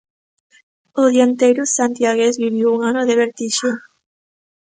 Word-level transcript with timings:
O 1.01 1.03
dianteiro 1.13 1.63
santiagués 1.77 2.35
viviu 2.43 2.67
un 2.75 2.79
ano 2.89 3.01
de 3.09 3.15
vertixe. 3.21 3.69